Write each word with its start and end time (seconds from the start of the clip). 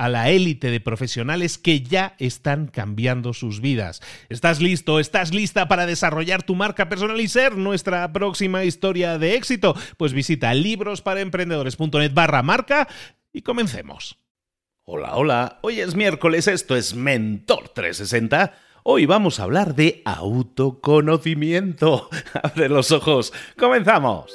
a 0.00 0.08
la 0.08 0.30
élite 0.30 0.70
de 0.70 0.80
profesionales 0.80 1.58
que 1.58 1.82
ya 1.82 2.14
están 2.18 2.68
cambiando 2.68 3.34
sus 3.34 3.60
vidas. 3.60 4.00
¿Estás 4.30 4.62
listo? 4.62 4.98
¿Estás 4.98 5.34
lista 5.34 5.68
para 5.68 5.84
desarrollar 5.84 6.42
tu 6.42 6.54
marca 6.54 6.88
personal 6.88 7.20
y 7.20 7.28
ser 7.28 7.58
nuestra 7.58 8.10
próxima 8.10 8.64
historia 8.64 9.18
de 9.18 9.34
éxito? 9.34 9.76
Pues 9.98 10.14
visita 10.14 10.54
librosparaemprendedores.net 10.54 12.14
barra 12.14 12.42
marca 12.42 12.88
y 13.30 13.42
comencemos. 13.42 14.16
Hola, 14.84 15.16
hola, 15.16 15.58
hoy 15.60 15.80
es 15.80 15.94
miércoles, 15.94 16.48
esto 16.48 16.76
es 16.76 16.94
Mentor 16.94 17.68
360. 17.68 18.54
Hoy 18.84 19.04
vamos 19.04 19.38
a 19.38 19.42
hablar 19.42 19.74
de 19.74 20.00
autoconocimiento. 20.06 22.08
Abre 22.42 22.70
los 22.70 22.90
ojos, 22.90 23.34
comenzamos. 23.58 24.32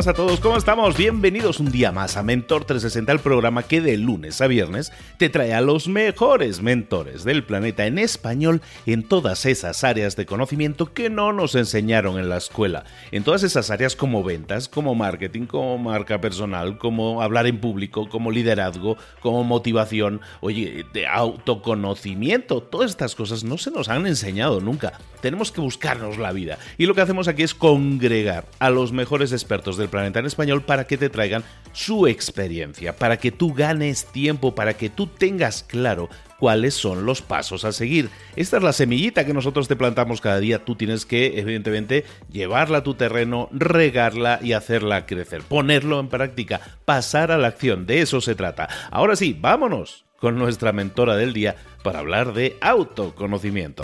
Buenas 0.00 0.14
a 0.14 0.14
todos, 0.14 0.40
¿cómo 0.40 0.56
estamos? 0.56 0.96
Bienvenidos 0.96 1.60
un 1.60 1.70
día 1.70 1.92
más 1.92 2.16
a 2.16 2.22
Mentor 2.22 2.64
360, 2.64 3.12
el 3.12 3.18
programa 3.18 3.64
que 3.64 3.82
de 3.82 3.98
lunes 3.98 4.40
a 4.40 4.46
viernes 4.46 4.92
te 5.18 5.28
trae 5.28 5.52
a 5.52 5.60
los 5.60 5.88
mejores 5.88 6.62
mentores 6.62 7.22
del 7.22 7.44
planeta 7.44 7.84
en 7.84 7.98
español 7.98 8.62
en 8.86 9.02
todas 9.02 9.44
esas 9.44 9.84
áreas 9.84 10.16
de 10.16 10.24
conocimiento 10.24 10.94
que 10.94 11.10
no 11.10 11.34
nos 11.34 11.54
enseñaron 11.54 12.18
en 12.18 12.30
la 12.30 12.38
escuela. 12.38 12.84
En 13.12 13.24
todas 13.24 13.42
esas 13.42 13.68
áreas 13.68 13.94
como 13.94 14.24
ventas, 14.24 14.70
como 14.70 14.94
marketing, 14.94 15.44
como 15.44 15.76
marca 15.76 16.18
personal, 16.18 16.78
como 16.78 17.20
hablar 17.20 17.46
en 17.46 17.60
público, 17.60 18.08
como 18.08 18.30
liderazgo, 18.30 18.96
como 19.20 19.44
motivación, 19.44 20.22
oye, 20.40 20.86
de 20.94 21.06
autoconocimiento. 21.06 22.62
Todas 22.62 22.92
estas 22.92 23.14
cosas 23.14 23.44
no 23.44 23.58
se 23.58 23.70
nos 23.70 23.90
han 23.90 24.06
enseñado 24.06 24.62
nunca. 24.62 24.94
Tenemos 25.20 25.52
que 25.52 25.60
buscarnos 25.60 26.16
la 26.16 26.32
vida. 26.32 26.56
Y 26.78 26.86
lo 26.86 26.94
que 26.94 27.02
hacemos 27.02 27.28
aquí 27.28 27.42
es 27.42 27.54
congregar 27.54 28.46
a 28.60 28.70
los 28.70 28.92
mejores 28.92 29.32
expertos 29.32 29.76
del 29.76 29.89
planeta 29.90 30.20
en 30.20 30.26
español 30.26 30.62
para 30.62 30.86
que 30.86 30.96
te 30.96 31.10
traigan 31.10 31.44
su 31.72 32.06
experiencia, 32.06 32.96
para 32.96 33.18
que 33.18 33.30
tú 33.30 33.52
ganes 33.52 34.06
tiempo, 34.06 34.54
para 34.54 34.74
que 34.74 34.90
tú 34.90 35.06
tengas 35.06 35.62
claro 35.62 36.08
cuáles 36.38 36.74
son 36.74 37.04
los 37.04 37.22
pasos 37.22 37.64
a 37.64 37.72
seguir. 37.72 38.08
Esta 38.34 38.56
es 38.56 38.62
la 38.62 38.72
semillita 38.72 39.26
que 39.26 39.34
nosotros 39.34 39.68
te 39.68 39.76
plantamos 39.76 40.20
cada 40.20 40.40
día. 40.40 40.64
Tú 40.64 40.74
tienes 40.74 41.04
que, 41.04 41.38
evidentemente, 41.38 42.04
llevarla 42.32 42.78
a 42.78 42.82
tu 42.82 42.94
terreno, 42.94 43.48
regarla 43.52 44.40
y 44.42 44.54
hacerla 44.54 45.06
crecer, 45.06 45.42
ponerlo 45.42 46.00
en 46.00 46.08
práctica, 46.08 46.60
pasar 46.84 47.30
a 47.30 47.38
la 47.38 47.48
acción. 47.48 47.86
De 47.86 48.00
eso 48.00 48.20
se 48.20 48.34
trata. 48.34 48.68
Ahora 48.90 49.14
sí, 49.14 49.36
vámonos 49.38 50.06
con 50.18 50.38
nuestra 50.38 50.72
mentora 50.72 51.16
del 51.16 51.32
día 51.32 51.56
para 51.82 52.00
hablar 52.00 52.32
de 52.32 52.56
autoconocimiento. 52.60 53.82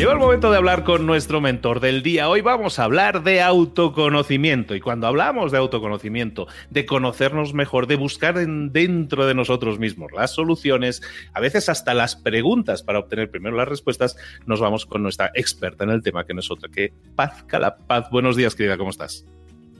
Llegó 0.00 0.12
el 0.12 0.18
momento 0.18 0.50
de 0.50 0.56
hablar 0.56 0.82
con 0.82 1.04
nuestro 1.04 1.42
mentor 1.42 1.78
del 1.78 2.02
día. 2.02 2.30
Hoy 2.30 2.40
vamos 2.40 2.78
a 2.78 2.84
hablar 2.84 3.22
de 3.22 3.42
autoconocimiento. 3.42 4.74
Y 4.74 4.80
cuando 4.80 5.06
hablamos 5.06 5.52
de 5.52 5.58
autoconocimiento, 5.58 6.46
de 6.70 6.86
conocernos 6.86 7.52
mejor, 7.52 7.86
de 7.86 7.96
buscar 7.96 8.34
dentro 8.36 9.26
de 9.26 9.34
nosotros 9.34 9.78
mismos 9.78 10.10
las 10.12 10.30
soluciones, 10.30 11.02
a 11.34 11.40
veces 11.40 11.68
hasta 11.68 11.92
las 11.92 12.16
preguntas 12.16 12.82
para 12.82 12.98
obtener 12.98 13.30
primero 13.30 13.58
las 13.58 13.68
respuestas, 13.68 14.16
nos 14.46 14.58
vamos 14.58 14.86
con 14.86 15.02
nuestra 15.02 15.32
experta 15.34 15.84
en 15.84 15.90
el 15.90 16.02
tema, 16.02 16.24
que 16.24 16.32
no 16.32 16.40
es 16.40 16.50
otra 16.50 16.70
que 16.70 16.94
Paz 17.14 17.44
Calapaz. 17.46 18.08
Buenos 18.08 18.36
días, 18.36 18.54
querida, 18.54 18.78
¿cómo 18.78 18.88
estás? 18.88 19.26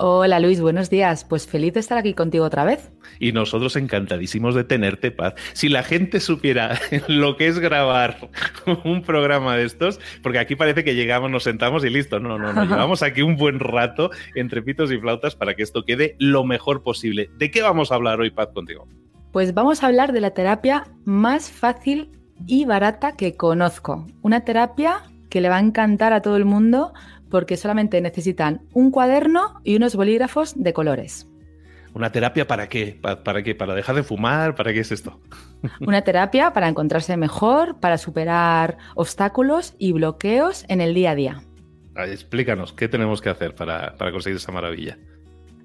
Hola 0.03 0.41
Luis, 0.41 0.63
buenos 0.63 0.89
días. 0.89 1.27
Pues 1.27 1.47
feliz 1.47 1.75
de 1.75 1.81
estar 1.81 1.99
aquí 1.99 2.15
contigo 2.15 2.47
otra 2.47 2.65
vez. 2.65 2.91
Y 3.19 3.33
nosotros 3.33 3.77
encantadísimos 3.77 4.55
de 4.55 4.65
tenerte, 4.65 5.11
Paz. 5.11 5.35
Si 5.53 5.69
la 5.69 5.83
gente 5.83 6.21
supiera 6.21 6.81
lo 7.09 7.37
que 7.37 7.49
es 7.49 7.59
grabar 7.59 8.17
un 8.87 9.03
programa 9.03 9.59
de 9.59 9.67
estos, 9.67 10.01
porque 10.23 10.39
aquí 10.39 10.57
parece 10.57 10.85
que 10.85 10.95
llegamos, 10.95 11.31
nos 11.31 11.43
sentamos 11.43 11.85
y 11.85 11.91
listo. 11.91 12.19
No, 12.19 12.39
no, 12.39 12.51
no. 12.55 12.65
Llevamos 12.65 13.03
aquí 13.03 13.21
un 13.21 13.37
buen 13.37 13.61
rato 13.61 14.11
entre 14.35 14.63
pitos 14.63 14.91
y 14.91 14.97
flautas 14.97 15.37
para 15.37 15.55
que 15.55 15.63
esto 15.63 15.85
quede 15.85 16.17
lo 16.19 16.45
mejor 16.45 16.83
posible. 16.83 17.29
¿De 17.37 17.51
qué 17.51 17.61
vamos 17.61 17.93
a 17.93 17.97
hablar 17.97 18.21
hoy, 18.21 18.31
Paz, 18.31 18.49
contigo? 18.55 18.89
Pues 19.33 19.53
vamos 19.53 19.83
a 19.83 19.89
hablar 19.89 20.15
de 20.15 20.23
la 20.23 20.31
terapia 20.31 20.85
más 21.05 21.51
fácil 21.51 22.09
y 22.47 22.65
barata 22.65 23.17
que 23.17 23.37
conozco. 23.37 24.07
Una 24.23 24.47
terapia 24.47 25.03
que 25.29 25.43
le 25.43 25.51
va 25.51 25.59
a 25.59 25.61
encantar 25.61 26.15
a 26.15 26.23
todo 26.23 26.39
el 26.39 26.47
mundo 26.47 26.95
porque 27.31 27.57
solamente 27.57 28.01
necesitan 28.01 28.63
un 28.73 28.91
cuaderno 28.91 29.61
y 29.65 29.77
unos 29.77 29.97
bolígrafos 29.97 30.55
de 30.57 30.73
colores. 30.73 31.27
¿Una 31.93 32.13
terapia 32.13 32.47
para 32.47 32.69
qué? 32.69 32.99
¿Para, 33.01 33.43
qué? 33.43 33.55
¿Para 33.55 33.75
dejar 33.75 33.97
de 33.97 34.03
fumar? 34.03 34.55
¿Para 34.55 34.73
qué 34.73 34.81
es 34.81 34.93
esto? 34.93 35.21
Una 35.81 36.03
terapia 36.03 36.53
para 36.53 36.69
encontrarse 36.69 37.17
mejor, 37.17 37.81
para 37.81 37.99
superar 37.99 38.79
obstáculos 38.95 39.75
y 39.79 39.93
bloqueos 39.93 40.65
en 40.69 40.81
el 40.81 40.95
día 40.95 41.11
a 41.11 41.15
día. 41.15 41.43
explícanos, 41.97 42.73
¿qué 42.73 42.89
tenemos 42.89 43.21
que 43.21 43.29
hacer 43.29 43.55
para, 43.55 43.97
para 43.97 44.13
conseguir 44.13 44.37
esa 44.37 44.53
maravilla? 44.53 44.99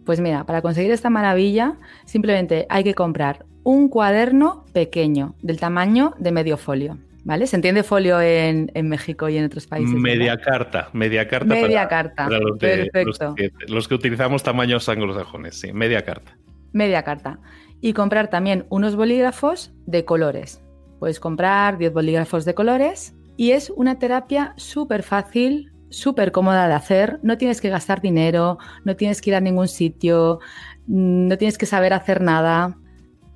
Pues 0.04 0.20
mira, 0.20 0.46
para 0.46 0.62
conseguir 0.62 0.92
esta 0.92 1.10
maravilla 1.10 1.78
simplemente 2.06 2.66
hay 2.70 2.84
que 2.84 2.94
comprar 2.94 3.46
un 3.64 3.90
cuaderno 3.90 4.66
pequeño 4.74 5.36
del 5.42 5.60
tamaño 5.60 6.14
de 6.20 6.32
medio 6.32 6.58
folio. 6.58 6.98
¿Vale? 7.26 7.48
Se 7.48 7.56
entiende 7.56 7.82
folio 7.82 8.22
en, 8.22 8.70
México 8.84 9.28
y 9.30 9.38
en 9.38 9.46
otros 9.46 9.66
países. 9.66 9.96
Media 9.96 10.38
carta, 10.38 10.90
media 10.94 11.28
carta. 11.28 11.48
Media 11.48 11.88
carta. 11.88 12.30
los, 12.30 12.60
Perfecto. 12.60 13.36
Los 13.68 13.88
que, 13.88 13.96
utilizamos 13.96 14.44
tamaños 14.44 14.88
anglosajones, 14.88 15.60
sí, 15.60 15.74
media 15.74 16.04
carta. 16.06 16.38
Media 16.72 17.02
carta. 17.02 17.40
Y 17.82 17.94
comprar 17.94 18.30
también 18.30 18.68
unos 18.70 18.96
bolígrafos 18.96 19.74
de 19.88 20.06
colores. 20.06 20.62
Puedes 21.00 21.20
comprar 21.20 21.80
10 21.80 21.94
bolígrafos 21.94 22.46
de 22.46 22.54
colores 22.54 23.16
y 23.38 23.52
es 23.52 23.72
una 23.72 23.98
terapia 23.98 24.54
súper 24.56 25.02
fácil, 25.02 25.72
súper 25.90 26.32
cómoda 26.32 26.68
de 26.68 26.76
hacer. 26.76 27.20
No 27.24 27.40
tienes 27.40 27.60
que 27.60 27.70
gastar 27.70 28.02
dinero, 28.02 28.60
no 28.84 28.96
tienes 28.96 29.20
que 29.20 29.32
ir 29.32 29.36
a 29.36 29.42
ningún 29.42 29.68
sitio. 29.68 30.40
no 30.86 31.38
tienes 31.40 31.58
que 31.58 31.66
saber 31.66 31.92
hacer 31.94 32.22
nada. 32.22 32.78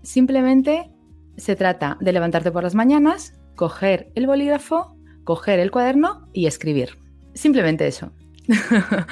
Simplemente 0.03 0.91
se 1.37 1.55
trata 1.55 1.97
de 1.99 2.13
levantarte 2.13 2.51
por 2.51 2.61
las 2.61 2.75
mañanas, 2.75 3.38
coger 3.59 4.09
el 4.15 4.25
bolígrafo, 4.25 4.95
coger 5.25 5.59
el 5.59 5.69
cuaderno 5.69 6.29
y 6.31 6.45
escribir. 6.45 6.91
Simplemente 7.33 7.85
eso. 7.85 8.13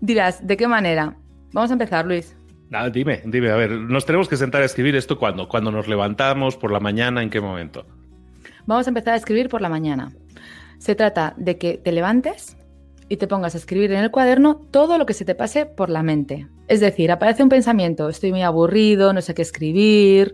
Dirás, 0.00 0.46
¿de 0.46 0.56
qué 0.56 0.68
manera? 0.68 1.16
Vamos 1.52 1.70
a 1.70 1.72
empezar, 1.72 2.06
Luis. 2.06 2.36
Ah, 2.72 2.88
dime, 2.88 3.22
dime, 3.24 3.50
a 3.50 3.56
ver, 3.56 3.72
nos 3.72 4.06
tenemos 4.06 4.28
que 4.28 4.36
sentar 4.36 4.62
a 4.62 4.64
escribir 4.64 4.94
esto 4.94 5.18
cuando, 5.18 5.48
cuando 5.48 5.72
nos 5.72 5.88
levantamos, 5.88 6.56
por 6.56 6.70
la 6.70 6.78
mañana, 6.78 7.20
¿en 7.20 7.30
qué 7.30 7.40
momento? 7.40 7.84
Vamos 8.64 8.86
a 8.86 8.90
empezar 8.90 9.14
a 9.14 9.16
escribir 9.16 9.48
por 9.48 9.60
la 9.60 9.68
mañana. 9.68 10.12
Se 10.78 10.94
trata 10.94 11.34
de 11.36 11.58
que 11.58 11.76
te 11.76 11.90
levantes 11.90 12.56
y 13.08 13.16
te 13.16 13.26
pongas 13.26 13.56
a 13.56 13.58
escribir 13.58 13.90
en 13.90 14.04
el 14.04 14.12
cuaderno 14.12 14.54
todo 14.70 14.98
lo 14.98 15.06
que 15.06 15.14
se 15.14 15.24
te 15.24 15.34
pase 15.34 15.66
por 15.66 15.90
la 15.90 16.04
mente. 16.04 16.46
Es 16.68 16.78
decir, 16.78 17.10
aparece 17.10 17.42
un 17.42 17.48
pensamiento, 17.48 18.08
estoy 18.08 18.30
muy 18.30 18.42
aburrido, 18.42 19.12
no 19.12 19.20
sé 19.20 19.34
qué 19.34 19.42
escribir, 19.42 20.32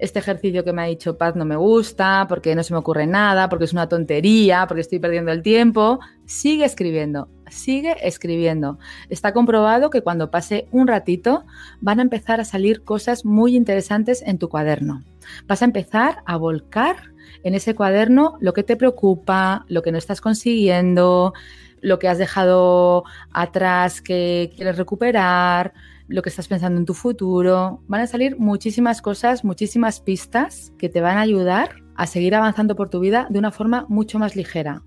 este 0.00 0.18
ejercicio 0.18 0.64
que 0.64 0.72
me 0.72 0.82
ha 0.82 0.86
dicho 0.86 1.16
Paz 1.16 1.36
no 1.36 1.44
me 1.44 1.56
gusta, 1.56 2.26
porque 2.28 2.54
no 2.54 2.62
se 2.62 2.72
me 2.72 2.78
ocurre 2.78 3.06
nada, 3.06 3.48
porque 3.48 3.64
es 3.64 3.72
una 3.72 3.88
tontería, 3.88 4.64
porque 4.66 4.80
estoy 4.80 4.98
perdiendo 4.98 5.30
el 5.30 5.42
tiempo. 5.42 6.00
Sigue 6.24 6.64
escribiendo, 6.64 7.28
sigue 7.50 7.96
escribiendo. 8.02 8.78
Está 9.08 9.32
comprobado 9.32 9.90
que 9.90 10.02
cuando 10.02 10.30
pase 10.30 10.66
un 10.72 10.88
ratito 10.88 11.44
van 11.80 11.98
a 12.00 12.02
empezar 12.02 12.40
a 12.40 12.44
salir 12.44 12.82
cosas 12.82 13.24
muy 13.24 13.54
interesantes 13.54 14.22
en 14.22 14.38
tu 14.38 14.48
cuaderno. 14.48 15.04
Vas 15.46 15.62
a 15.62 15.66
empezar 15.66 16.22
a 16.24 16.36
volcar 16.36 16.96
en 17.44 17.54
ese 17.54 17.74
cuaderno 17.74 18.36
lo 18.40 18.52
que 18.52 18.62
te 18.62 18.76
preocupa, 18.76 19.64
lo 19.68 19.82
que 19.82 19.92
no 19.92 19.98
estás 19.98 20.20
consiguiendo, 20.20 21.34
lo 21.80 21.98
que 21.98 22.08
has 22.08 22.18
dejado 22.18 23.04
atrás 23.32 24.00
que 24.00 24.52
quieres 24.56 24.76
recuperar, 24.76 25.72
lo 26.10 26.22
que 26.22 26.28
estás 26.28 26.48
pensando 26.48 26.78
en 26.78 26.86
tu 26.86 26.94
futuro. 26.94 27.82
Van 27.86 28.00
a 28.00 28.06
salir 28.06 28.38
muchísimas 28.38 29.00
cosas, 29.00 29.44
muchísimas 29.44 30.00
pistas 30.00 30.72
que 30.78 30.88
te 30.88 31.00
van 31.00 31.16
a 31.16 31.22
ayudar 31.22 31.76
a 31.94 32.06
seguir 32.06 32.34
avanzando 32.34 32.76
por 32.76 32.90
tu 32.90 33.00
vida 33.00 33.26
de 33.30 33.38
una 33.38 33.52
forma 33.52 33.86
mucho 33.88 34.18
más 34.18 34.36
ligera. 34.36 34.82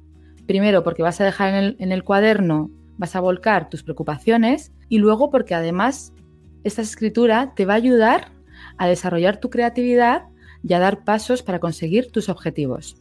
Primero 0.45 0.83
porque 0.83 1.01
vas 1.01 1.21
a 1.21 1.25
dejar 1.25 1.49
en 1.49 1.55
el, 1.55 1.75
en 1.79 1.91
el 1.91 2.03
cuaderno, 2.03 2.69
vas 2.97 3.15
a 3.15 3.21
volcar 3.21 3.69
tus 3.69 3.83
preocupaciones 3.83 4.73
y 4.89 4.97
luego 4.97 5.31
porque 5.31 5.55
además 5.55 6.13
esta 6.63 6.81
escritura 6.81 7.53
te 7.55 7.65
va 7.65 7.73
a 7.73 7.77
ayudar 7.77 8.31
a 8.77 8.87
desarrollar 8.87 9.39
tu 9.39 9.49
creatividad 9.49 10.23
y 10.61 10.73
a 10.73 10.79
dar 10.79 11.03
pasos 11.03 11.41
para 11.41 11.59
conseguir 11.59 12.11
tus 12.11 12.29
objetivos. 12.29 12.97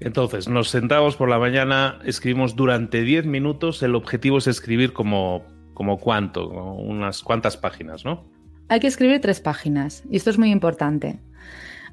Entonces, 0.00 0.48
nos 0.48 0.70
sentamos 0.70 1.16
por 1.16 1.28
la 1.28 1.38
mañana, 1.38 2.00
escribimos 2.04 2.56
durante 2.56 3.02
10 3.02 3.26
minutos, 3.26 3.82
el 3.82 3.94
objetivo 3.94 4.38
es 4.38 4.48
escribir 4.48 4.92
como 4.92 5.44
como 5.74 5.98
cuánto, 5.98 6.48
unas 6.48 7.22
cuantas 7.22 7.56
páginas, 7.56 8.04
¿no? 8.04 8.24
Hay 8.68 8.80
que 8.80 8.86
escribir 8.86 9.20
tres 9.20 9.40
páginas 9.40 10.04
y 10.10 10.16
esto 10.16 10.30
es 10.30 10.38
muy 10.38 10.50
importante. 10.50 11.20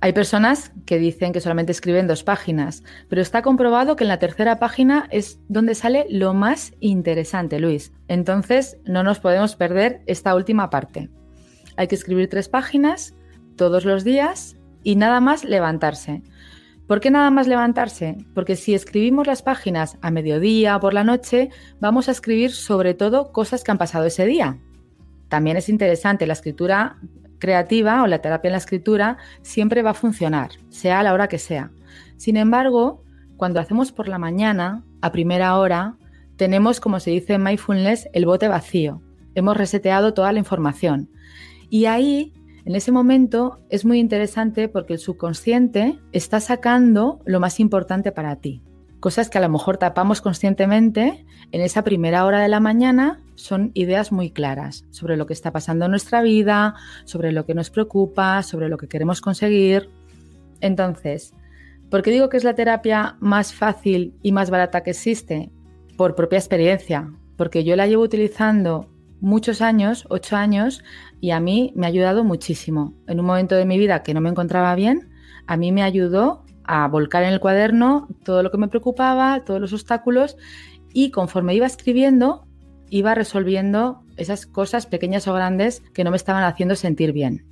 Hay 0.03 0.13
personas 0.13 0.71
que 0.87 0.97
dicen 0.97 1.31
que 1.31 1.41
solamente 1.41 1.71
escriben 1.71 2.07
dos 2.07 2.23
páginas, 2.23 2.83
pero 3.07 3.21
está 3.21 3.43
comprobado 3.43 3.95
que 3.95 4.03
en 4.03 4.07
la 4.07 4.17
tercera 4.17 4.57
página 4.57 5.07
es 5.11 5.39
donde 5.47 5.75
sale 5.75 6.07
lo 6.09 6.33
más 6.33 6.73
interesante, 6.79 7.59
Luis. 7.59 7.93
Entonces 8.07 8.79
no 8.83 9.03
nos 9.03 9.19
podemos 9.19 9.55
perder 9.55 10.01
esta 10.07 10.33
última 10.33 10.71
parte. 10.71 11.09
Hay 11.77 11.87
que 11.87 11.95
escribir 11.95 12.29
tres 12.29 12.49
páginas 12.49 13.13
todos 13.55 13.85
los 13.85 14.03
días 14.03 14.57
y 14.83 14.95
nada 14.95 15.19
más 15.19 15.43
levantarse. 15.43 16.23
¿Por 16.91 16.99
qué 16.99 17.09
nada 17.09 17.31
más 17.31 17.47
levantarse? 17.47 18.17
Porque 18.35 18.57
si 18.57 18.73
escribimos 18.73 19.25
las 19.25 19.41
páginas 19.41 19.97
a 20.01 20.11
mediodía 20.11 20.75
o 20.75 20.81
por 20.81 20.93
la 20.93 21.05
noche, 21.05 21.49
vamos 21.79 22.09
a 22.09 22.11
escribir 22.11 22.51
sobre 22.51 22.93
todo 22.93 23.31
cosas 23.31 23.63
que 23.63 23.71
han 23.71 23.77
pasado 23.77 24.03
ese 24.03 24.25
día. 24.25 24.59
También 25.29 25.55
es 25.55 25.69
interesante, 25.69 26.27
la 26.27 26.33
escritura 26.33 26.97
creativa 27.39 28.03
o 28.03 28.07
la 28.07 28.19
terapia 28.19 28.49
en 28.49 28.51
la 28.51 28.57
escritura 28.57 29.17
siempre 29.41 29.83
va 29.83 29.91
a 29.91 29.93
funcionar, 29.93 30.49
sea 30.67 30.99
a 30.99 31.03
la 31.03 31.13
hora 31.13 31.29
que 31.29 31.37
sea. 31.39 31.71
Sin 32.17 32.35
embargo, 32.35 33.05
cuando 33.37 33.61
hacemos 33.61 33.93
por 33.93 34.09
la 34.09 34.17
mañana, 34.17 34.83
a 35.01 35.13
primera 35.13 35.55
hora, 35.55 35.95
tenemos, 36.35 36.81
como 36.81 36.99
se 36.99 37.11
dice 37.11 37.35
en 37.35 37.43
mindfulness, 37.43 38.09
el 38.11 38.25
bote 38.25 38.49
vacío. 38.49 39.01
Hemos 39.33 39.55
reseteado 39.55 40.13
toda 40.13 40.33
la 40.33 40.39
información. 40.39 41.09
Y 41.69 41.85
ahí 41.85 42.33
en 42.65 42.75
ese 42.75 42.91
momento 42.91 43.59
es 43.69 43.85
muy 43.85 43.99
interesante 43.99 44.67
porque 44.67 44.93
el 44.93 44.99
subconsciente 44.99 45.99
está 46.11 46.39
sacando 46.39 47.19
lo 47.25 47.39
más 47.39 47.59
importante 47.59 48.11
para 48.11 48.35
ti. 48.35 48.61
Cosas 48.99 49.31
que 49.31 49.39
a 49.39 49.41
lo 49.41 49.49
mejor 49.49 49.77
tapamos 49.77 50.21
conscientemente, 50.21 51.25
en 51.51 51.61
esa 51.61 51.83
primera 51.83 52.23
hora 52.23 52.39
de 52.39 52.47
la 52.47 52.59
mañana 52.59 53.19
son 53.33 53.71
ideas 53.73 54.11
muy 54.11 54.29
claras 54.29 54.85
sobre 54.91 55.17
lo 55.17 55.25
que 55.25 55.33
está 55.33 55.51
pasando 55.51 55.85
en 55.85 55.91
nuestra 55.91 56.21
vida, 56.21 56.75
sobre 57.05 57.31
lo 57.31 57.47
que 57.47 57.55
nos 57.55 57.71
preocupa, 57.71 58.43
sobre 58.43 58.69
lo 58.69 58.77
que 58.77 58.87
queremos 58.87 59.19
conseguir. 59.19 59.89
Entonces, 60.59 61.33
¿por 61.89 62.03
qué 62.03 62.11
digo 62.11 62.29
que 62.29 62.37
es 62.37 62.43
la 62.43 62.53
terapia 62.53 63.17
más 63.19 63.55
fácil 63.55 64.13
y 64.21 64.33
más 64.33 64.51
barata 64.51 64.83
que 64.83 64.91
existe? 64.91 65.49
Por 65.97 66.13
propia 66.13 66.37
experiencia, 66.37 67.11
porque 67.37 67.63
yo 67.63 67.75
la 67.75 67.87
llevo 67.87 68.03
utilizando 68.03 68.87
muchos 69.21 69.61
años, 69.61 70.05
ocho 70.09 70.35
años, 70.35 70.83
y 71.21 71.31
a 71.31 71.39
mí 71.39 71.71
me 71.75 71.85
ha 71.85 71.89
ayudado 71.89 72.23
muchísimo. 72.23 72.93
En 73.07 73.19
un 73.19 73.25
momento 73.25 73.55
de 73.55 73.65
mi 73.65 73.77
vida 73.77 74.03
que 74.03 74.13
no 74.13 74.19
me 74.19 74.29
encontraba 74.29 74.75
bien, 74.75 75.09
a 75.47 75.55
mí 75.55 75.71
me 75.71 75.83
ayudó 75.83 76.43
a 76.63 76.87
volcar 76.87 77.23
en 77.23 77.33
el 77.33 77.39
cuaderno 77.39 78.07
todo 78.23 78.43
lo 78.43 78.51
que 78.51 78.57
me 78.57 78.67
preocupaba, 78.67 79.43
todos 79.45 79.61
los 79.61 79.73
obstáculos, 79.73 80.37
y 80.93 81.11
conforme 81.11 81.55
iba 81.55 81.65
escribiendo, 81.65 82.45
iba 82.89 83.15
resolviendo 83.15 84.03
esas 84.17 84.45
cosas 84.45 84.85
pequeñas 84.85 85.27
o 85.27 85.33
grandes 85.33 85.81
que 85.93 86.03
no 86.03 86.11
me 86.11 86.17
estaban 86.17 86.43
haciendo 86.43 86.75
sentir 86.75 87.13
bien. 87.13 87.45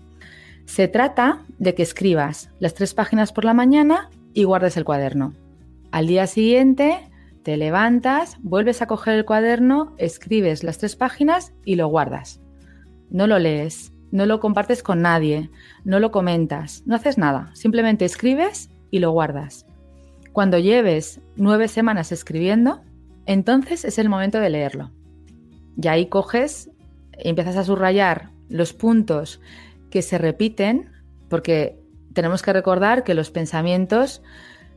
Se 0.66 0.88
trata 0.88 1.46
de 1.58 1.74
que 1.74 1.84
escribas 1.84 2.52
las 2.60 2.74
tres 2.74 2.94
páginas 2.94 3.32
por 3.32 3.46
la 3.46 3.54
mañana 3.54 4.10
y 4.34 4.44
guardes 4.44 4.78
el 4.78 4.86
cuaderno. 4.86 5.34
Al 5.92 6.08
día 6.08 6.28
siguiente 6.28 7.10
te 7.44 7.58
levantas, 7.58 8.38
vuelves 8.42 8.82
a 8.82 8.88
coger 8.88 9.16
el 9.16 9.26
cuaderno, 9.26 9.96
escribes 9.98 10.64
las 10.64 10.78
tres 10.78 10.96
páginas 10.96 11.54
y 11.66 11.76
lo 11.76 11.88
guardas. 11.88 12.42
No 13.10 13.28
lo 13.28 13.40
lees, 13.40 13.94
no 14.12 14.26
lo 14.26 14.40
compartes 14.40 14.84
con 14.84 15.02
nadie, 15.02 15.50
no 15.84 16.00
lo 16.00 16.12
comentas, 16.12 16.84
no 16.86 16.96
haces 16.96 17.18
nada, 17.18 17.52
simplemente 17.54 18.06
escribes 18.06 18.70
y 18.92 19.00
lo 19.00 19.12
guardas. 19.12 19.66
Cuando 20.34 20.60
lleves 20.60 21.22
nueve 21.36 21.68
semanas 21.68 22.12
escribiendo, 22.12 22.82
entonces 23.26 23.86
es 23.86 23.98
el 24.00 24.10
momento 24.10 24.40
de 24.40 24.50
leerlo. 24.50 24.92
Y 25.82 25.88
ahí 25.88 26.08
coges 26.08 26.70
y 27.18 27.30
empiezas 27.30 27.58
a 27.58 27.64
subrayar 27.64 28.32
los 28.50 28.74
puntos 28.74 29.40
que 29.90 30.02
se 30.02 30.18
repiten, 30.18 30.92
porque 31.30 31.80
tenemos 32.14 32.42
que 32.42 32.54
recordar 32.54 33.04
que 33.04 33.14
los 33.14 33.32
pensamientos 33.32 34.22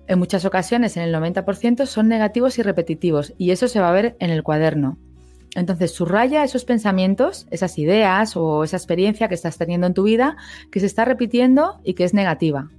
en 0.07 0.19
muchas 0.19 0.45
ocasiones, 0.45 0.97
en 0.97 1.05
el 1.05 1.15
90%, 1.15 1.87
son 1.87 2.09
negativos 2.09 2.59
y 2.59 2.63
repetitivos, 2.63 3.35
y 3.39 3.51
eso 3.51 3.69
se 3.69 3.81
va 3.81 3.89
a 3.89 3.93
ver 3.93 4.17
en 4.19 4.31
el 4.31 4.43
cuaderno. 4.43 4.99
Entonces, 5.55 5.93
subraya 5.93 6.45
esos 6.45 6.65
pensamientos, 6.65 7.47
esas 7.51 7.79
ideas 7.79 8.37
o 8.37 8.65
esa 8.65 8.77
experiencia 8.77 9.29
que 9.29 9.35
estás 9.35 9.59
teniendo 9.59 9.87
en 9.87 9.95
tu 9.95 10.05
vida 10.05 10.37
que 10.71 10.81
se 10.81 10.87
está 10.87 11.05
repitiendo 11.05 11.81
y 11.85 11.95
que 11.95 12.05
es 12.05 12.15
negativa. 12.15 12.71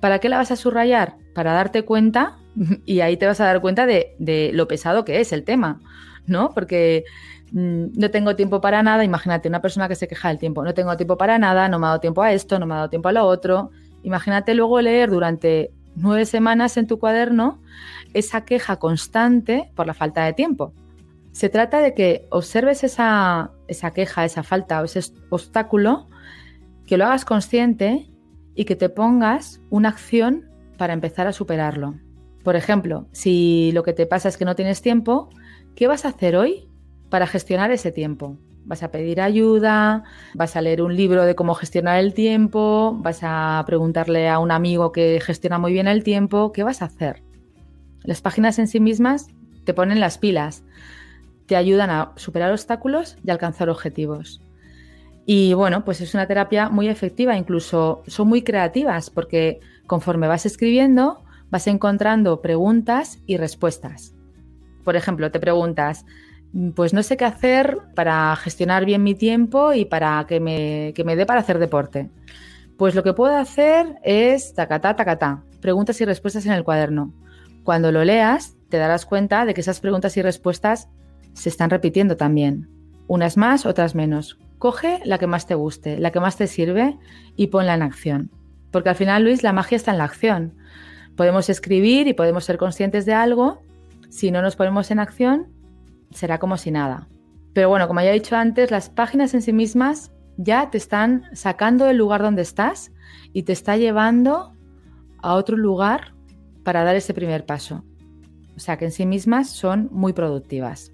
¿Para 0.00 0.18
qué 0.18 0.28
la 0.28 0.36
vas 0.36 0.50
a 0.50 0.56
subrayar? 0.56 1.16
Para 1.34 1.54
darte 1.54 1.84
cuenta, 1.84 2.36
y 2.84 3.00
ahí 3.00 3.16
te 3.16 3.26
vas 3.26 3.40
a 3.40 3.46
dar 3.46 3.60
cuenta 3.60 3.86
de, 3.86 4.50
lo 4.52 4.68
pesado 4.68 5.04
que 5.04 5.20
es 5.20 5.32
el 5.32 5.44
tema, 5.44 5.80
¿no? 6.26 6.50
Porque 6.52 7.04
mm, 7.52 7.98
no 7.98 8.10
tengo 8.10 8.36
tiempo 8.36 8.60
para 8.60 8.82
nada, 8.82 9.02
imagínate 9.02 9.48
una 9.48 9.62
persona 9.62 9.88
que 9.88 9.94
se 9.94 10.06
queja 10.06 10.28
del 10.28 10.38
tiempo, 10.38 10.62
no 10.62 10.74
tengo 10.74 10.94
tiempo 10.96 11.16
para 11.16 11.38
nada, 11.38 11.68
no 11.70 11.78
me 11.78 11.86
ha 11.86 11.88
dado 11.88 12.00
tiempo 12.00 12.22
a 12.22 12.32
esto, 12.32 12.58
no 12.58 12.66
me 12.66 12.74
ha 12.74 12.78
dado 12.78 12.90
tiempo 12.90 13.08
a 13.08 13.12
lo 13.12 13.24
otro. 13.24 13.70
Imagínate 14.02 14.54
luego 14.54 14.82
leer 14.82 15.08
durante 15.08 15.72
nueve 15.96 16.26
semanas 16.26 16.76
en 16.76 16.86
tu 16.86 16.98
cuaderno 16.98 17.62
esa 18.12 18.44
queja 18.44 18.76
constante 18.76 19.70
por 19.74 19.86
la 19.86 19.94
falta 19.94 20.24
de 20.24 20.32
tiempo. 20.32 20.72
Se 21.32 21.48
trata 21.48 21.80
de 21.80 21.94
que 21.94 22.26
observes 22.30 22.84
esa, 22.84 23.50
esa 23.66 23.90
queja, 23.90 24.24
esa 24.24 24.42
falta 24.42 24.80
o 24.80 24.84
ese 24.84 25.00
obstáculo, 25.30 26.08
que 26.86 26.96
lo 26.96 27.06
hagas 27.06 27.24
consciente 27.24 28.08
y 28.54 28.64
que 28.64 28.76
te 28.76 28.88
pongas 28.88 29.60
una 29.70 29.88
acción 29.88 30.48
para 30.78 30.92
empezar 30.92 31.26
a 31.26 31.32
superarlo. 31.32 31.94
Por 32.44 32.56
ejemplo, 32.56 33.08
si 33.12 33.72
lo 33.72 33.82
que 33.82 33.92
te 33.92 34.06
pasa 34.06 34.28
es 34.28 34.36
que 34.36 34.44
no 34.44 34.54
tienes 34.54 34.82
tiempo, 34.82 35.30
¿qué 35.74 35.86
vas 35.86 36.04
a 36.04 36.08
hacer 36.08 36.36
hoy 36.36 36.68
para 37.08 37.26
gestionar 37.26 37.70
ese 37.72 37.90
tiempo? 37.90 38.38
Vas 38.64 38.82
a 38.82 38.90
pedir 38.90 39.20
ayuda, 39.20 40.04
vas 40.34 40.56
a 40.56 40.62
leer 40.62 40.82
un 40.82 40.96
libro 40.96 41.24
de 41.24 41.34
cómo 41.34 41.54
gestionar 41.54 41.98
el 42.00 42.14
tiempo, 42.14 42.96
vas 43.00 43.20
a 43.22 43.62
preguntarle 43.66 44.28
a 44.28 44.38
un 44.38 44.50
amigo 44.50 44.90
que 44.92 45.20
gestiona 45.20 45.58
muy 45.58 45.72
bien 45.72 45.86
el 45.86 46.02
tiempo, 46.02 46.52
¿qué 46.52 46.62
vas 46.62 46.80
a 46.80 46.86
hacer? 46.86 47.22
Las 48.02 48.22
páginas 48.22 48.58
en 48.58 48.66
sí 48.66 48.80
mismas 48.80 49.28
te 49.64 49.74
ponen 49.74 50.00
las 50.00 50.18
pilas, 50.18 50.64
te 51.46 51.56
ayudan 51.56 51.90
a 51.90 52.12
superar 52.16 52.52
obstáculos 52.52 53.16
y 53.24 53.30
alcanzar 53.30 53.68
objetivos. 53.68 54.40
Y 55.26 55.54
bueno, 55.54 55.84
pues 55.84 56.00
es 56.00 56.14
una 56.14 56.26
terapia 56.26 56.68
muy 56.68 56.88
efectiva, 56.88 57.36
incluso 57.36 58.02
son 58.06 58.28
muy 58.28 58.42
creativas 58.42 59.10
porque 59.10 59.60
conforme 59.86 60.28
vas 60.28 60.46
escribiendo 60.46 61.24
vas 61.50 61.66
encontrando 61.66 62.42
preguntas 62.42 63.20
y 63.26 63.36
respuestas. 63.36 64.14
Por 64.82 64.96
ejemplo, 64.96 65.30
te 65.30 65.40
preguntas, 65.40 66.04
pues 66.74 66.94
no 66.94 67.02
sé 67.02 67.16
qué 67.16 67.24
hacer 67.24 67.78
para 67.94 68.34
gestionar 68.36 68.84
bien 68.84 69.02
mi 69.02 69.14
tiempo 69.14 69.72
y 69.72 69.84
para 69.84 70.24
que 70.28 70.40
me, 70.40 70.92
que 70.94 71.04
me 71.04 71.16
dé 71.16 71.26
para 71.26 71.40
hacer 71.40 71.58
deporte. 71.58 72.10
Pues 72.76 72.94
lo 72.94 73.02
que 73.02 73.12
puedo 73.12 73.36
hacer 73.36 73.98
es 74.02 74.54
tacatá, 74.54 74.96
tacatá, 74.96 75.42
preguntas 75.60 76.00
y 76.00 76.04
respuestas 76.04 76.46
en 76.46 76.52
el 76.52 76.64
cuaderno. 76.64 77.12
Cuando 77.64 77.90
lo 77.92 78.04
leas, 78.04 78.56
te 78.68 78.78
darás 78.78 79.06
cuenta 79.06 79.46
de 79.46 79.54
que 79.54 79.62
esas 79.62 79.80
preguntas 79.80 80.16
y 80.16 80.22
respuestas 80.22 80.88
se 81.32 81.48
están 81.48 81.70
repitiendo 81.70 82.16
también. 82.16 82.68
Unas 83.06 83.36
más, 83.36 83.66
otras 83.66 83.94
menos. 83.94 84.38
Coge 84.58 85.00
la 85.04 85.18
que 85.18 85.26
más 85.26 85.46
te 85.46 85.54
guste, 85.54 85.98
la 85.98 86.10
que 86.10 86.20
más 86.20 86.36
te 86.36 86.46
sirve 86.46 86.98
y 87.36 87.48
ponla 87.48 87.74
en 87.74 87.82
acción. 87.82 88.30
Porque 88.70 88.88
al 88.88 88.96
final, 88.96 89.24
Luis, 89.24 89.42
la 89.42 89.52
magia 89.52 89.76
está 89.76 89.92
en 89.92 89.98
la 89.98 90.04
acción. 90.04 90.54
Podemos 91.16 91.48
escribir 91.48 92.08
y 92.08 92.14
podemos 92.14 92.44
ser 92.44 92.58
conscientes 92.58 93.06
de 93.06 93.14
algo. 93.14 93.62
Si 94.08 94.30
no 94.30 94.42
nos 94.42 94.56
ponemos 94.56 94.90
en 94.90 94.98
acción, 94.98 95.53
será 96.14 96.38
como 96.38 96.56
si 96.56 96.70
nada. 96.70 97.08
Pero 97.52 97.68
bueno, 97.68 97.86
como 97.86 98.00
ya 98.00 98.10
he 98.10 98.14
dicho 98.14 98.36
antes, 98.36 98.70
las 98.70 98.88
páginas 98.88 99.34
en 99.34 99.42
sí 99.42 99.52
mismas 99.52 100.10
ya 100.36 100.70
te 100.70 100.78
están 100.78 101.24
sacando 101.32 101.84
del 101.84 101.98
lugar 101.98 102.22
donde 102.22 102.42
estás 102.42 102.90
y 103.32 103.42
te 103.42 103.52
está 103.52 103.76
llevando 103.76 104.54
a 105.22 105.34
otro 105.34 105.56
lugar 105.56 106.14
para 106.64 106.82
dar 106.82 106.96
ese 106.96 107.14
primer 107.14 107.46
paso. 107.46 107.84
O 108.56 108.60
sea 108.60 108.76
que 108.76 108.86
en 108.86 108.92
sí 108.92 109.06
mismas 109.06 109.50
son 109.50 109.88
muy 109.92 110.12
productivas. 110.12 110.93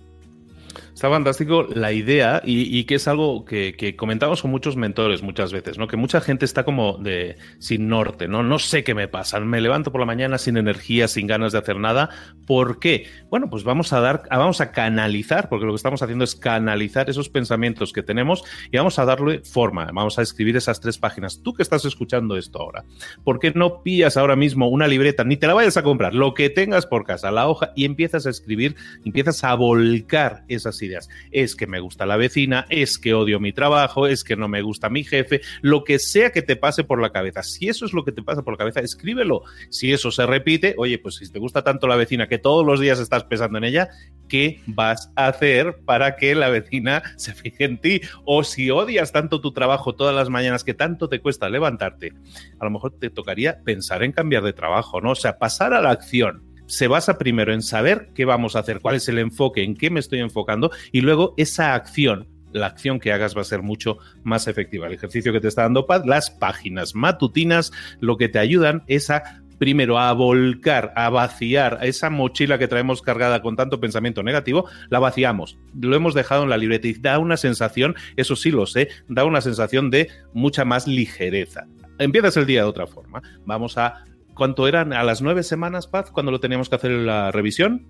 Está 0.94 1.08
fantástico 1.08 1.66
la 1.74 1.92
idea 1.92 2.42
y, 2.44 2.84
que 2.84 2.96
es 2.96 3.08
algo 3.08 3.44
que, 3.44 3.94
comentamos 3.96 4.42
con 4.42 4.50
muchos 4.50 4.76
mentores 4.76 5.22
muchas 5.22 5.52
veces, 5.52 5.78
¿no? 5.78 5.88
Que 5.88 5.96
mucha 5.96 6.20
gente 6.20 6.44
está 6.44 6.64
como 6.64 6.98
de 6.98 7.36
sin 7.58 7.88
norte, 7.88 8.28
¿no? 8.28 8.42
No 8.42 8.58
sé 8.58 8.84
qué 8.84 8.94
me 8.94 9.08
pasa. 9.08 9.40
Me 9.40 9.60
levanto 9.60 9.92
por 9.92 10.00
la 10.00 10.06
mañana 10.06 10.38
sin 10.38 10.56
energía, 10.56 11.08
sin 11.08 11.26
ganas 11.26 11.52
de 11.52 11.58
hacer 11.58 11.76
nada. 11.76 12.10
¿Por 12.46 12.78
qué? 12.78 13.06
Bueno, 13.30 13.48
pues 13.48 13.64
vamos 13.64 13.92
a 13.92 14.00
dar, 14.00 14.22
vamos 14.30 14.60
a 14.60 14.72
canalizar, 14.72 15.48
porque 15.48 15.66
lo 15.66 15.72
que 15.72 15.76
estamos 15.76 16.02
haciendo 16.02 16.24
es 16.24 16.34
canalizar 16.34 17.08
esos 17.08 17.28
pensamientos 17.28 17.92
que 17.92 18.02
tenemos 18.02 18.44
y 18.70 18.76
vamos 18.76 18.98
a 18.98 19.04
darle 19.04 19.40
forma. 19.40 19.86
Vamos 19.92 20.18
a 20.18 20.22
escribir 20.22 20.56
esas 20.56 20.80
tres 20.80 20.98
páginas. 20.98 21.42
Tú 21.42 21.54
que 21.54 21.62
estás 21.62 21.84
escuchando 21.84 22.36
esto 22.36 22.60
ahora, 22.60 22.84
¿por 23.24 23.38
qué 23.38 23.52
no 23.54 23.82
pillas 23.82 24.16
ahora 24.16 24.36
mismo 24.36 24.68
una 24.68 24.86
libreta? 24.86 25.24
Ni 25.24 25.36
te 25.36 25.46
la 25.46 25.54
vayas 25.54 25.76
a 25.76 25.82
comprar, 25.82 26.14
lo 26.14 26.34
que 26.34 26.50
tengas 26.50 26.86
por 26.86 27.04
casa, 27.04 27.30
la 27.30 27.48
hoja, 27.48 27.72
y 27.74 27.84
empiezas 27.84 28.26
a 28.26 28.30
escribir, 28.30 28.76
empiezas 29.04 29.44
a 29.44 29.54
volcar 29.54 30.44
esas 30.60 30.80
ideas. 30.82 31.08
Es 31.30 31.56
que 31.56 31.66
me 31.66 31.80
gusta 31.80 32.06
la 32.06 32.16
vecina, 32.16 32.66
es 32.68 32.98
que 32.98 33.14
odio 33.14 33.40
mi 33.40 33.52
trabajo, 33.52 34.06
es 34.06 34.24
que 34.24 34.36
no 34.36 34.48
me 34.48 34.62
gusta 34.62 34.88
mi 34.88 35.04
jefe, 35.04 35.40
lo 35.62 35.84
que 35.84 35.98
sea 35.98 36.30
que 36.30 36.42
te 36.42 36.56
pase 36.56 36.84
por 36.84 37.00
la 37.00 37.10
cabeza. 37.10 37.42
Si 37.42 37.68
eso 37.68 37.84
es 37.84 37.92
lo 37.92 38.04
que 38.04 38.12
te 38.12 38.22
pasa 38.22 38.42
por 38.42 38.54
la 38.54 38.58
cabeza, 38.58 38.80
escríbelo. 38.80 39.42
Si 39.70 39.92
eso 39.92 40.10
se 40.10 40.26
repite, 40.26 40.74
oye, 40.78 40.98
pues 40.98 41.16
si 41.16 41.30
te 41.30 41.38
gusta 41.38 41.62
tanto 41.62 41.86
la 41.86 41.96
vecina 41.96 42.28
que 42.28 42.38
todos 42.38 42.64
los 42.64 42.80
días 42.80 42.98
estás 42.98 43.24
pensando 43.24 43.58
en 43.58 43.64
ella, 43.64 43.88
¿qué 44.28 44.60
vas 44.66 45.12
a 45.16 45.26
hacer 45.28 45.80
para 45.84 46.16
que 46.16 46.34
la 46.34 46.48
vecina 46.48 47.02
se 47.16 47.34
fije 47.34 47.64
en 47.64 47.78
ti? 47.78 48.00
O 48.24 48.44
si 48.44 48.70
odias 48.70 49.12
tanto 49.12 49.40
tu 49.40 49.52
trabajo 49.52 49.94
todas 49.94 50.14
las 50.14 50.28
mañanas 50.28 50.64
que 50.64 50.74
tanto 50.74 51.08
te 51.08 51.20
cuesta 51.20 51.48
levantarte, 51.48 52.12
a 52.58 52.64
lo 52.64 52.70
mejor 52.70 52.92
te 52.98 53.10
tocaría 53.10 53.60
pensar 53.62 54.02
en 54.02 54.12
cambiar 54.12 54.42
de 54.42 54.52
trabajo, 54.52 55.00
¿no? 55.00 55.12
O 55.12 55.16
sea, 55.16 55.38
pasar 55.38 55.74
a 55.74 55.80
la 55.80 55.90
acción 55.90 56.49
se 56.70 56.88
basa 56.88 57.18
primero 57.18 57.52
en 57.52 57.62
saber 57.62 58.10
qué 58.14 58.24
vamos 58.24 58.56
a 58.56 58.60
hacer, 58.60 58.80
cuál 58.80 58.96
es 58.96 59.08
el 59.08 59.18
enfoque, 59.18 59.62
en 59.62 59.76
qué 59.76 59.90
me 59.90 60.00
estoy 60.00 60.20
enfocando 60.20 60.70
y 60.92 61.00
luego 61.00 61.34
esa 61.36 61.74
acción 61.74 62.28
la 62.52 62.66
acción 62.66 62.98
que 62.98 63.12
hagas 63.12 63.36
va 63.36 63.42
a 63.42 63.44
ser 63.44 63.62
mucho 63.62 63.98
más 64.24 64.48
efectiva. 64.48 64.88
El 64.88 64.94
ejercicio 64.94 65.32
que 65.32 65.40
te 65.40 65.46
está 65.46 65.62
dando 65.62 65.86
Paz, 65.86 66.02
las 66.04 66.30
páginas 66.32 66.96
matutinas, 66.96 67.70
lo 68.00 68.16
que 68.16 68.28
te 68.28 68.40
ayudan 68.40 68.82
es 68.88 69.08
a 69.10 69.42
primero 69.58 69.98
a 69.98 70.12
volcar, 70.14 70.92
a 70.96 71.10
vaciar 71.10 71.78
esa 71.82 72.08
mochila 72.08 72.58
que 72.58 72.66
traemos 72.66 73.02
cargada 73.02 73.42
con 73.42 73.56
tanto 73.56 73.78
pensamiento 73.78 74.22
negativo, 74.22 74.68
la 74.88 74.98
vaciamos, 74.98 75.58
lo 75.78 75.94
hemos 75.94 76.14
dejado 76.14 76.42
en 76.44 76.50
la 76.50 76.56
libreta 76.56 76.88
y 76.88 76.94
da 76.94 77.18
una 77.18 77.36
sensación, 77.36 77.94
eso 78.16 78.36
sí 78.36 78.50
lo 78.50 78.66
sé, 78.66 78.88
da 79.06 79.24
una 79.24 79.42
sensación 79.42 79.90
de 79.90 80.08
mucha 80.32 80.64
más 80.64 80.88
ligereza. 80.88 81.66
Empiezas 81.98 82.38
el 82.38 82.46
día 82.46 82.62
de 82.62 82.68
otra 82.68 82.86
forma. 82.86 83.22
Vamos 83.44 83.76
a 83.76 84.06
¿Cuánto 84.34 84.66
eran? 84.66 84.92
¿A 84.92 85.02
las 85.02 85.22
nueve 85.22 85.42
semanas, 85.42 85.86
Paz, 85.86 86.10
cuando 86.10 86.32
lo 86.32 86.40
teníamos 86.40 86.68
que 86.68 86.76
hacer 86.76 86.90
la 86.92 87.30
revisión? 87.30 87.86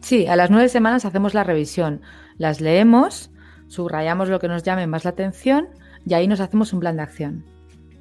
Sí, 0.00 0.26
a 0.26 0.36
las 0.36 0.50
nueve 0.50 0.68
semanas 0.68 1.04
hacemos 1.04 1.34
la 1.34 1.44
revisión. 1.44 2.00
Las 2.38 2.60
leemos, 2.60 3.30
subrayamos 3.68 4.28
lo 4.28 4.38
que 4.38 4.48
nos 4.48 4.62
llame 4.62 4.86
más 4.86 5.04
la 5.04 5.10
atención 5.10 5.68
y 6.06 6.14
ahí 6.14 6.26
nos 6.26 6.40
hacemos 6.40 6.72
un 6.72 6.80
plan 6.80 6.96
de 6.96 7.02
acción. 7.02 7.44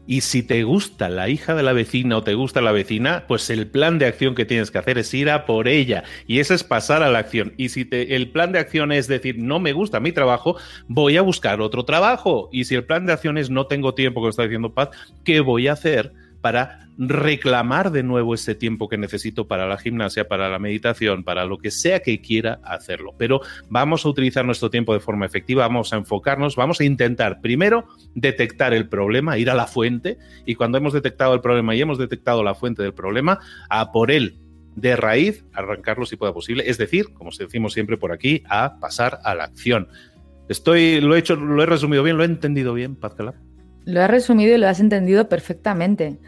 Y 0.09 0.21
si 0.21 0.41
te 0.41 0.63
gusta 0.63 1.07
la 1.07 1.29
hija 1.29 1.53
de 1.53 1.61
la 1.61 1.71
vecina 1.71 2.17
o 2.17 2.23
te 2.23 2.33
gusta 2.33 2.61
la 2.61 2.71
vecina, 2.71 3.25
pues 3.27 3.47
el 3.51 3.67
plan 3.67 3.99
de 3.99 4.07
acción 4.07 4.33
que 4.33 4.43
tienes 4.43 4.71
que 4.71 4.79
hacer 4.79 4.97
es 4.97 5.13
ir 5.13 5.29
a 5.29 5.45
por 5.45 5.67
ella. 5.67 6.03
Y 6.25 6.39
eso 6.39 6.55
es 6.55 6.63
pasar 6.63 7.03
a 7.03 7.11
la 7.11 7.19
acción. 7.19 7.53
Y 7.57 7.69
si 7.69 7.85
te, 7.85 8.15
el 8.15 8.31
plan 8.31 8.51
de 8.51 8.57
acción 8.57 8.91
es 8.91 9.07
decir, 9.07 9.37
no 9.37 9.59
me 9.59 9.71
gusta 9.71 9.99
mi 9.99 10.11
trabajo, 10.11 10.55
voy 10.87 11.17
a 11.17 11.21
buscar 11.21 11.61
otro 11.61 11.85
trabajo. 11.85 12.49
Y 12.51 12.63
si 12.63 12.73
el 12.73 12.85
plan 12.85 13.05
de 13.05 13.13
acción 13.13 13.37
es 13.37 13.51
no 13.51 13.67
tengo 13.67 13.93
tiempo, 13.93 14.23
que 14.23 14.29
está 14.29 14.41
diciendo 14.41 14.73
Paz, 14.73 14.89
¿qué 15.23 15.41
voy 15.41 15.67
a 15.67 15.73
hacer? 15.73 16.11
Para 16.41 16.89
reclamar 16.97 17.91
de 17.91 18.03
nuevo 18.03 18.33
ese 18.33 18.55
tiempo 18.55 18.89
que 18.89 18.97
necesito 18.97 19.47
para 19.47 19.67
la 19.67 19.77
gimnasia, 19.77 20.27
para 20.27 20.49
la 20.49 20.59
meditación, 20.59 21.23
para 21.23 21.45
lo 21.45 21.57
que 21.57 21.71
sea 21.71 22.01
que 22.01 22.19
quiera 22.19 22.59
hacerlo. 22.63 23.13
Pero 23.17 23.39
vamos 23.69 24.05
a 24.05 24.09
utilizar 24.09 24.45
nuestro 24.45 24.69
tiempo 24.69 24.93
de 24.93 24.99
forma 24.99 25.25
efectiva, 25.25 25.67
vamos 25.67 25.93
a 25.93 25.97
enfocarnos, 25.97 26.55
vamos 26.57 26.81
a 26.81 26.83
intentar 26.83 27.39
primero 27.39 27.85
detectar 28.15 28.73
el 28.73 28.89
problema, 28.89 29.37
ir 29.37 29.49
a 29.49 29.55
la 29.55 29.65
fuente 29.67 30.17
y 30.45 30.55
cuando 30.55 30.77
hemos 30.77 30.93
detectado 30.93 31.33
el 31.33 31.41
problema 31.41 31.73
y 31.73 31.81
hemos 31.81 31.97
detectado 31.97 32.43
la 32.43 32.53
fuente 32.55 32.83
del 32.83 32.93
problema, 32.93 33.39
a 33.69 33.91
por 33.91 34.11
él 34.11 34.37
de 34.75 34.95
raíz, 34.95 35.45
arrancarlo 35.53 36.05
si 36.05 36.15
pueda 36.15 36.33
posible, 36.33 36.63
es 36.67 36.77
decir, 36.77 37.13
como 37.13 37.31
decimos 37.37 37.73
siempre 37.73 37.97
por 37.97 38.11
aquí, 38.11 38.43
a 38.49 38.77
pasar 38.79 39.19
a 39.23 39.35
la 39.35 39.45
acción. 39.45 39.87
Estoy, 40.47 40.99
lo 40.99 41.15
he 41.15 41.19
hecho, 41.19 41.35
lo 41.35 41.61
he 41.61 41.65
resumido 41.65 42.03
bien, 42.03 42.17
lo 42.17 42.23
he 42.23 42.27
entendido 42.27 42.73
bien, 42.73 42.95
Paz 42.95 43.15
lo 43.85 44.01
has 44.01 44.09
resumido 44.09 44.55
y 44.55 44.57
lo 44.57 44.67
has 44.67 44.79
entendido 44.79 45.29
perfectamente. 45.29 46.19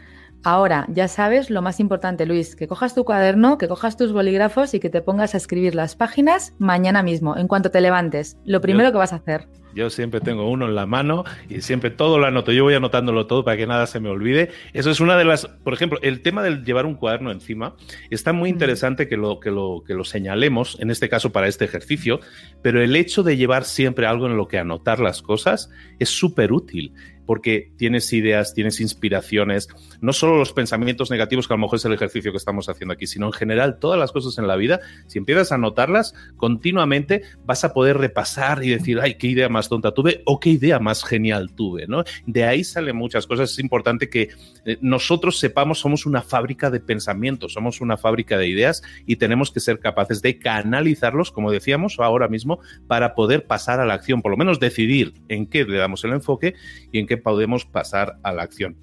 Ahora, 0.44 0.86
ya 0.88 1.06
sabes 1.06 1.50
lo 1.50 1.62
más 1.62 1.78
importante, 1.78 2.26
Luis, 2.26 2.56
que 2.56 2.66
cojas 2.66 2.96
tu 2.96 3.04
cuaderno, 3.04 3.58
que 3.58 3.68
cojas 3.68 3.96
tus 3.96 4.12
bolígrafos 4.12 4.74
y 4.74 4.80
que 4.80 4.90
te 4.90 5.00
pongas 5.00 5.34
a 5.34 5.36
escribir 5.36 5.76
las 5.76 5.94
páginas 5.94 6.54
mañana 6.58 7.04
mismo, 7.04 7.36
en 7.36 7.46
cuanto 7.46 7.70
te 7.70 7.80
levantes. 7.80 8.36
Lo 8.44 8.60
primero 8.60 8.90
que 8.90 8.98
vas 8.98 9.12
a 9.12 9.16
hacer. 9.16 9.46
Yo 9.74 9.88
siempre 9.88 10.20
tengo 10.20 10.50
uno 10.50 10.66
en 10.66 10.74
la 10.74 10.84
mano 10.84 11.24
y 11.48 11.62
siempre 11.62 11.90
todo 11.90 12.18
lo 12.18 12.26
anoto. 12.26 12.52
Yo 12.52 12.64
voy 12.64 12.74
anotándolo 12.74 13.26
todo 13.26 13.44
para 13.44 13.56
que 13.56 13.66
nada 13.66 13.86
se 13.86 14.00
me 14.00 14.10
olvide. 14.10 14.50
Eso 14.72 14.90
es 14.90 15.00
una 15.00 15.16
de 15.16 15.24
las, 15.24 15.46
por 15.46 15.72
ejemplo, 15.72 15.98
el 16.02 16.20
tema 16.22 16.42
del 16.42 16.64
llevar 16.64 16.86
un 16.86 16.94
cuaderno 16.94 17.30
encima 17.30 17.76
está 18.10 18.32
muy 18.32 18.50
interesante 18.50 19.08
que 19.08 19.16
lo, 19.16 19.40
que 19.40 19.50
lo, 19.50 19.82
que 19.86 19.94
lo 19.94 20.04
señalemos, 20.04 20.76
en 20.80 20.90
este 20.90 21.08
caso 21.08 21.32
para 21.32 21.48
este 21.48 21.64
ejercicio, 21.64 22.20
pero 22.62 22.82
el 22.82 22.96
hecho 22.96 23.22
de 23.22 23.36
llevar 23.36 23.64
siempre 23.64 24.06
algo 24.06 24.26
en 24.26 24.36
lo 24.36 24.48
que 24.48 24.58
anotar 24.58 25.00
las 25.00 25.22
cosas 25.22 25.70
es 25.98 26.10
súper 26.10 26.52
útil 26.52 26.92
porque 27.26 27.72
tienes 27.76 28.12
ideas, 28.12 28.54
tienes 28.54 28.80
inspiraciones, 28.80 29.68
no 30.00 30.12
solo 30.12 30.36
los 30.36 30.52
pensamientos 30.52 31.10
negativos, 31.10 31.46
que 31.46 31.54
a 31.54 31.56
lo 31.56 31.62
mejor 31.62 31.76
es 31.76 31.84
el 31.84 31.92
ejercicio 31.92 32.32
que 32.32 32.38
estamos 32.38 32.68
haciendo 32.68 32.94
aquí, 32.94 33.06
sino 33.06 33.26
en 33.26 33.32
general 33.32 33.78
todas 33.78 33.98
las 33.98 34.12
cosas 34.12 34.38
en 34.38 34.46
la 34.46 34.56
vida, 34.56 34.80
si 35.06 35.18
empiezas 35.18 35.52
a 35.52 35.58
notarlas 35.58 36.14
continuamente, 36.36 37.22
vas 37.44 37.64
a 37.64 37.72
poder 37.72 37.98
repasar 37.98 38.64
y 38.64 38.70
decir, 38.70 39.00
ay, 39.00 39.14
qué 39.14 39.28
idea 39.28 39.48
más 39.48 39.68
tonta 39.68 39.92
tuve 39.92 40.22
o 40.26 40.40
qué 40.40 40.50
idea 40.50 40.78
más 40.78 41.04
genial 41.04 41.54
tuve, 41.54 41.86
¿no? 41.86 42.04
De 42.26 42.44
ahí 42.44 42.64
salen 42.64 42.96
muchas 42.96 43.26
cosas. 43.26 43.52
Es 43.52 43.58
importante 43.58 44.08
que 44.08 44.28
eh, 44.64 44.78
nosotros 44.80 45.38
sepamos, 45.38 45.80
somos 45.80 46.06
una 46.06 46.22
fábrica 46.22 46.70
de 46.70 46.80
pensamientos, 46.80 47.52
somos 47.52 47.80
una 47.80 47.96
fábrica 47.96 48.38
de 48.38 48.48
ideas 48.48 48.82
y 49.06 49.16
tenemos 49.16 49.50
que 49.50 49.60
ser 49.60 49.78
capaces 49.78 50.22
de 50.22 50.38
canalizarlos, 50.38 51.30
como 51.30 51.50
decíamos 51.50 51.98
ahora 51.98 52.28
mismo, 52.28 52.60
para 52.86 53.14
poder 53.14 53.46
pasar 53.46 53.80
a 53.80 53.86
la 53.86 53.94
acción, 53.94 54.22
por 54.22 54.30
lo 54.30 54.36
menos 54.36 54.60
decidir 54.60 55.14
en 55.28 55.46
qué 55.46 55.64
le 55.64 55.78
damos 55.78 56.04
el 56.04 56.12
enfoque 56.12 56.54
y 56.90 56.98
en 56.98 57.06
qué 57.06 57.11
podemos 57.16 57.64
pasar 57.64 58.18
a 58.22 58.32
la 58.32 58.42
acción. 58.42 58.76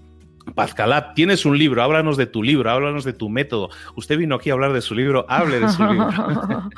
Pazcalab, 0.55 1.13
tienes 1.13 1.45
un 1.45 1.57
libro, 1.57 1.83
háblanos 1.83 2.17
de 2.17 2.25
tu 2.25 2.43
libro, 2.43 2.69
háblanos 2.71 3.03
de 3.03 3.13
tu 3.13 3.29
método. 3.29 3.69
Usted 3.95 4.17
vino 4.17 4.36
aquí 4.36 4.50
a 4.50 4.53
hablar 4.53 4.74
de 4.74 4.81
su 4.81 4.95
libro, 4.95 5.25
hable 5.29 5.59
de 5.59 5.69
su 5.69 5.83
libro. 5.83 6.09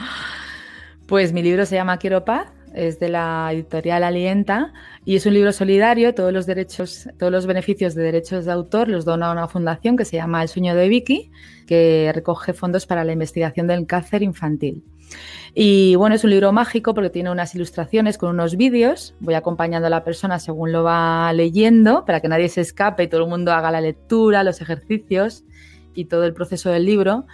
pues 1.06 1.34
mi 1.34 1.42
libro 1.42 1.66
se 1.66 1.76
llama 1.76 1.98
Quiero 1.98 2.26
Paz, 2.26 2.52
es 2.74 3.00
de 3.00 3.10
la 3.10 3.50
editorial 3.52 4.04
Alienta 4.04 4.74
y 5.06 5.16
es 5.16 5.26
un 5.26 5.34
libro 5.34 5.52
solidario. 5.52 6.14
Todos 6.14 6.32
los 6.32 6.46
derechos, 6.46 7.10
todos 7.18 7.32
los 7.32 7.46
beneficios 7.46 7.96
de 7.96 8.04
derechos 8.04 8.46
de 8.46 8.52
autor 8.52 8.88
los 8.88 9.06
dona 9.06 9.32
una 9.32 9.48
fundación 9.48 9.98
que 9.98 10.06
se 10.06 10.18
llama 10.18 10.42
El 10.42 10.48
Sueño 10.48 10.76
de 10.76 10.88
Vicky, 10.88 11.32
que 11.68 12.12
recoge 12.14 12.54
fondos 12.54 12.86
para 12.86 13.04
la 13.04 13.14
investigación 13.14 13.68
del 13.68 13.86
cáncer 13.86 14.24
infantil. 14.24 14.84
Y 15.54 15.96
bueno, 15.96 16.16
es 16.16 16.24
un 16.24 16.30
libro 16.30 16.54
mágico 16.54 16.94
porque 16.94 17.10
tiene 17.10 17.30
unas 17.32 17.54
ilustraciones 17.56 18.18
con 18.18 18.30
unos 18.30 18.56
vídeos. 18.56 19.16
Voy 19.20 19.34
acompañando 19.34 19.88
a 19.88 19.90
la 19.90 20.04
persona 20.04 20.40
según 20.40 20.72
lo 20.72 20.84
va 20.84 21.32
leyendo 21.34 22.06
para 22.06 22.22
que 22.22 22.30
nadie 22.30 22.48
se 22.48 22.62
escape 22.62 23.04
y 23.04 23.08
todo 23.08 23.24
el 23.24 23.30
mundo 23.30 23.52
haga 23.52 23.72
la 23.72 23.82
lectura, 23.82 24.44
los 24.44 24.62
ejercicios 24.62 25.44
y 25.94 26.06
todo 26.06 26.24
el 26.24 26.34
proceso 26.34 26.70
del 26.70 26.86
libro. 26.86 27.26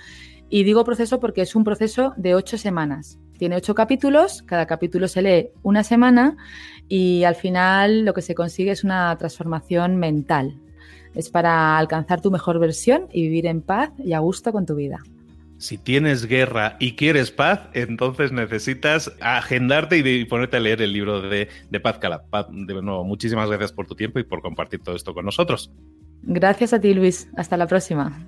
Y 0.49 0.63
digo 0.63 0.83
proceso 0.83 1.19
porque 1.19 1.41
es 1.41 1.55
un 1.55 1.63
proceso 1.63 2.13
de 2.17 2.33
ocho 2.33 2.57
semanas. 2.57 3.19
Tiene 3.37 3.55
ocho 3.55 3.75
capítulos, 3.75 4.41
cada 4.43 4.65
capítulo 4.65 5.07
se 5.07 5.21
lee 5.21 5.49
una 5.63 5.83
semana 5.83 6.37
y 6.87 7.23
al 7.23 7.35
final 7.35 8.05
lo 8.05 8.13
que 8.13 8.21
se 8.21 8.35
consigue 8.35 8.71
es 8.71 8.83
una 8.83 9.15
transformación 9.17 9.97
mental. 9.97 10.59
Es 11.13 11.29
para 11.29 11.77
alcanzar 11.77 12.21
tu 12.21 12.31
mejor 12.31 12.59
versión 12.59 13.07
y 13.11 13.23
vivir 13.23 13.45
en 13.45 13.61
paz 13.61 13.91
y 13.97 14.13
a 14.13 14.19
gusto 14.19 14.51
con 14.51 14.65
tu 14.65 14.75
vida. 14.75 14.99
Si 15.59 15.79
tienes 15.79 16.27
guerra 16.27 16.77
y 16.79 16.95
quieres 16.95 17.31
paz, 17.31 17.69
entonces 17.73 18.31
necesitas 18.31 19.11
agendarte 19.19 19.97
y 19.97 20.25
ponerte 20.25 20.57
a 20.57 20.59
leer 20.59 20.83
el 20.83 20.93
libro 20.93 21.21
de, 21.21 21.47
de 21.69 21.79
Paz 21.79 21.97
Calab. 21.97 22.21
De 22.51 22.75
nuevo, 22.75 23.03
muchísimas 23.03 23.49
gracias 23.49 23.71
por 23.71 23.87
tu 23.87 23.95
tiempo 23.95 24.19
y 24.19 24.23
por 24.23 24.41
compartir 24.41 24.81
todo 24.81 24.95
esto 24.95 25.15
con 25.15 25.25
nosotros. 25.25 25.71
Gracias 26.21 26.73
a 26.73 26.79
ti, 26.79 26.93
Luis. 26.93 27.29
Hasta 27.35 27.57
la 27.57 27.65
próxima. 27.65 28.27